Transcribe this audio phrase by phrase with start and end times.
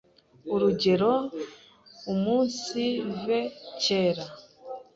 [0.53, 1.13] Urugerero
[2.11, 3.37] umunsive
[3.83, 4.23] kere,